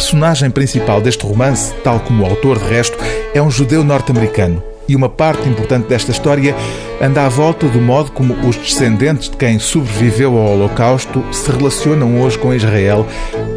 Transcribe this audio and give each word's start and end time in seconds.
personagem 0.00 0.50
principal 0.50 0.98
deste 1.02 1.26
romance, 1.26 1.74
tal 1.84 2.00
como 2.00 2.22
o 2.22 2.26
autor 2.26 2.58
de 2.58 2.64
resto, 2.64 2.96
é 3.34 3.42
um 3.42 3.50
judeu 3.50 3.84
norte-americano. 3.84 4.62
E 4.88 4.96
uma 4.96 5.10
parte 5.10 5.46
importante 5.46 5.88
desta 5.88 6.10
história 6.10 6.56
anda 7.02 7.26
à 7.26 7.28
volta 7.28 7.68
do 7.68 7.78
modo 7.82 8.10
como 8.10 8.32
os 8.48 8.56
descendentes 8.56 9.28
de 9.28 9.36
quem 9.36 9.58
sobreviveu 9.58 10.38
ao 10.38 10.54
Holocausto 10.54 11.22
se 11.30 11.52
relacionam 11.52 12.22
hoje 12.22 12.38
com 12.38 12.54
Israel 12.54 13.06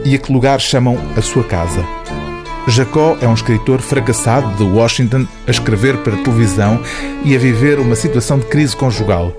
e 0.03 0.13
a 0.15 0.17
que 0.17 0.33
lugar 0.33 0.59
chamam 0.59 0.99
a 1.15 1.21
sua 1.21 1.45
casa. 1.45 1.81
Jacó 2.67 3.17
é 3.21 3.27
um 3.27 3.33
escritor 3.33 3.79
fracassado 3.79 4.53
de 4.57 4.63
Washington 4.63 5.25
a 5.47 5.51
escrever 5.51 5.97
para 5.99 6.17
televisão 6.17 6.81
e 7.23 7.33
a 7.37 7.39
viver 7.39 7.79
uma 7.79 7.95
situação 7.95 8.37
de 8.37 8.45
crise 8.47 8.75
conjugal. 8.75 9.33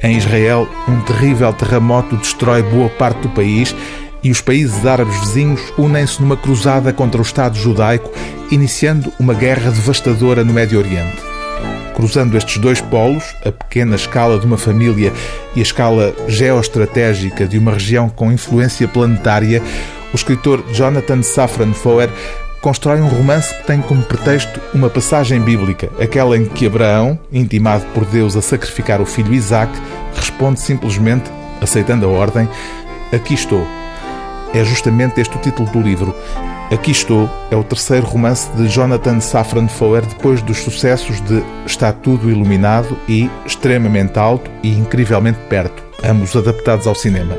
Em 0.00 0.16
Israel, 0.16 0.68
um 0.86 1.00
terrível 1.00 1.52
terremoto 1.52 2.16
destrói 2.16 2.62
boa 2.62 2.88
parte 2.90 3.22
do 3.22 3.30
país 3.30 3.74
e 4.22 4.30
os 4.30 4.40
países 4.40 4.84
árabes 4.84 5.18
vizinhos 5.20 5.60
unem-se 5.78 6.20
numa 6.20 6.36
cruzada 6.36 6.92
contra 6.92 7.20
o 7.20 7.24
Estado 7.24 7.56
judaico, 7.56 8.10
iniciando 8.50 9.12
uma 9.18 9.34
guerra 9.34 9.70
devastadora 9.70 10.44
no 10.44 10.52
Médio 10.52 10.78
Oriente. 10.78 11.22
Cruzando 11.94 12.36
estes 12.36 12.58
dois 12.58 12.80
polos, 12.80 13.24
a 13.44 13.50
pequena 13.50 13.96
escala 13.96 14.38
de 14.38 14.44
uma 14.44 14.58
família 14.58 15.12
e 15.54 15.60
a 15.60 15.62
escala 15.62 16.14
geoestratégica 16.28 17.46
de 17.46 17.58
uma 17.58 17.72
região 17.72 18.08
com 18.08 18.30
influência 18.30 18.86
planetária, 18.86 19.62
o 20.12 20.16
escritor 20.16 20.62
Jonathan 20.72 21.22
Safran 21.22 21.72
Foer 21.72 22.10
constrói 22.60 23.00
um 23.00 23.06
romance 23.06 23.54
que 23.54 23.66
tem 23.66 23.80
como 23.80 24.02
pretexto 24.02 24.60
uma 24.74 24.90
passagem 24.90 25.40
bíblica, 25.40 25.88
aquela 26.00 26.36
em 26.36 26.44
que 26.44 26.66
Abraão, 26.66 27.18
intimado 27.32 27.84
por 27.94 28.04
Deus 28.04 28.36
a 28.36 28.42
sacrificar 28.42 29.00
o 29.00 29.06
filho 29.06 29.32
Isaac, 29.32 29.72
responde 30.14 30.60
simplesmente, 30.60 31.30
aceitando 31.60 32.06
a 32.06 32.08
ordem: 32.08 32.48
Aqui 33.12 33.34
estou. 33.34 33.75
É 34.54 34.64
justamente 34.64 35.20
este 35.20 35.36
o 35.36 35.40
título 35.40 35.68
do 35.70 35.80
livro. 35.80 36.14
Aqui 36.72 36.90
Estou 36.90 37.30
é 37.50 37.56
o 37.56 37.62
terceiro 37.62 38.06
romance 38.06 38.50
de 38.56 38.66
Jonathan 38.68 39.20
Safran 39.20 39.68
Foer 39.68 40.04
depois 40.04 40.42
dos 40.42 40.58
sucessos 40.58 41.20
de 41.20 41.42
Está 41.64 41.92
Tudo 41.92 42.30
Iluminado 42.30 42.96
e 43.08 43.30
Extremamente 43.44 44.18
Alto 44.18 44.50
e 44.62 44.70
Incrivelmente 44.70 45.38
Perto, 45.48 45.82
ambos 46.02 46.34
adaptados 46.34 46.86
ao 46.86 46.94
cinema. 46.94 47.36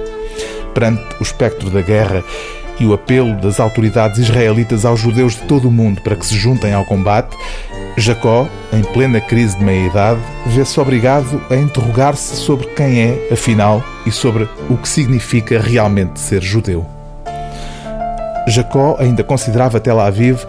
Perante 0.73 1.03
o 1.19 1.23
espectro 1.23 1.69
da 1.69 1.81
guerra 1.81 2.23
e 2.79 2.85
o 2.85 2.93
apelo 2.93 3.35
das 3.41 3.59
autoridades 3.59 4.19
israelitas 4.19 4.85
aos 4.85 4.99
judeus 4.99 5.33
de 5.33 5.41
todo 5.41 5.67
o 5.67 5.71
mundo 5.71 6.01
para 6.01 6.15
que 6.15 6.25
se 6.25 6.35
juntem 6.35 6.73
ao 6.73 6.85
combate, 6.85 7.35
Jacó, 7.97 8.47
em 8.71 8.83
plena 8.83 9.19
crise 9.19 9.57
de 9.57 9.63
meia-idade, 9.63 10.21
vê-se 10.45 10.79
obrigado 10.79 11.41
a 11.49 11.55
interrogar-se 11.55 12.35
sobre 12.35 12.67
quem 12.67 13.01
é, 13.01 13.29
afinal, 13.33 13.83
e 14.05 14.11
sobre 14.11 14.47
o 14.69 14.77
que 14.77 14.87
significa 14.87 15.59
realmente 15.59 16.19
ser 16.19 16.41
judeu. 16.41 16.96
Jacó 18.47 18.95
ainda 18.99 19.23
considerava 19.23 19.79
Tel 19.79 19.99
Aviv 19.99 20.45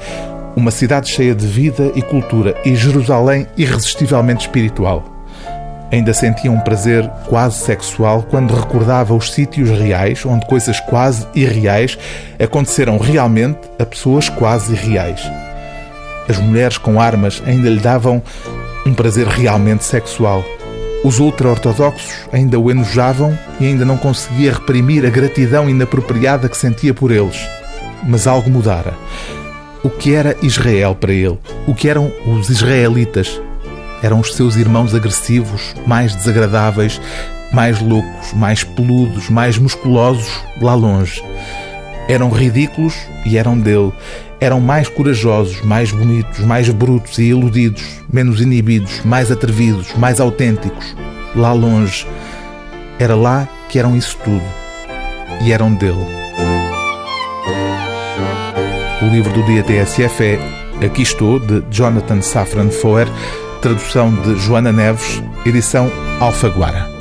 uma 0.57 0.71
cidade 0.71 1.09
cheia 1.09 1.35
de 1.35 1.47
vida 1.47 1.93
e 1.95 2.03
cultura 2.03 2.55
e 2.65 2.75
Jerusalém 2.75 3.47
irresistivelmente 3.57 4.47
espiritual. 4.47 5.05
Ainda 5.91 6.13
sentia 6.13 6.51
um 6.51 6.61
prazer 6.61 7.09
quase 7.29 7.59
sexual 7.59 8.23
quando 8.23 8.55
recordava 8.55 9.15
os 9.15 9.33
sítios 9.33 9.71
reais 9.71 10.25
onde 10.27 10.47
coisas 10.47 10.79
quase 10.81 11.27
irreais 11.35 11.99
aconteceram 12.39 12.99
realmente 12.99 13.61
a 13.79 13.87
pessoas 13.87 14.29
quase 14.29 14.73
irreais. 14.73 15.23
As 16.29 16.39
mulheres 16.39 16.77
com 16.77 17.01
armas 17.01 17.43
ainda 17.47 17.71
lhe 17.71 17.81
davam 17.81 18.23
um 18.85 18.93
prazer 18.93 19.27
realmente 19.27 19.85
sexual. 19.85 20.45
Os 21.05 21.21
ultra-ortodoxos 21.21 22.29
ainda 22.33 22.59
o 22.59 22.71
enojavam 22.71 23.39
e 23.61 23.67
ainda 23.67 23.85
não 23.85 23.97
conseguia 23.97 24.53
reprimir 24.53 25.07
a 25.07 25.11
gratidão 25.11 25.71
inapropriada 25.71 26.49
que 26.49 26.57
sentia 26.57 26.93
por 26.93 27.11
eles. 27.11 27.49
Mas 28.05 28.27
algo 28.27 28.51
mudara. 28.51 28.95
O 29.83 29.91
que 29.91 30.15
era 30.15 30.37
Israel 30.43 30.95
para 30.95 31.13
ele? 31.13 31.39
O 31.67 31.75
que 31.75 31.89
eram 31.89 32.13
os 32.27 32.51
israelitas? 32.51 33.41
eram 34.03 34.21
os 34.21 34.35
seus 34.35 34.57
irmãos 34.57 34.95
agressivos, 34.95 35.75
mais 35.87 36.15
desagradáveis, 36.15 37.01
mais 37.53 37.81
loucos, 37.81 38.33
mais 38.33 38.63
peludos, 38.63 39.29
mais 39.29 39.59
musculosos, 39.59 40.29
lá 40.61 40.75
longe. 40.75 41.23
Eram 42.09 42.31
ridículos 42.31 42.95
e 43.27 43.37
eram 43.37 43.59
dele. 43.59 43.93
Eram 44.41 44.61
mais 44.61 44.89
corajosos, 44.89 45.61
mais 45.63 45.91
bonitos, 45.91 46.39
mais 46.41 46.69
brutos 46.69 47.19
e 47.19 47.25
iludidos, 47.25 47.83
menos 48.13 48.41
inibidos, 48.41 49.01
mais 49.05 49.33
atrevidos, 49.33 49.93
mais 49.97 50.21
autênticos, 50.21 50.95
lá 51.35 51.53
longe. 51.53 52.07
Era 53.01 53.17
lá 53.17 53.49
que 53.69 53.79
eram 53.79 53.97
isso 53.97 54.17
tudo. 54.25 54.45
E 55.43 55.53
eram 55.53 55.75
dele. 55.75 56.18
O 59.01 59.07
livro 59.07 59.33
do 59.33 59.45
dia 59.45 59.63
TSF 59.63 60.25
é 60.25 60.85
Aqui 60.85 61.03
Estou, 61.03 61.39
de 61.39 61.63
Jonathan 61.71 62.21
Safran 62.21 62.69
Foer, 62.69 63.07
Tradução 63.63 64.13
de 64.13 64.35
Joana 64.37 64.73
Neves, 64.73 65.23
edição 65.47 65.89
Alfaguara. 66.19 66.98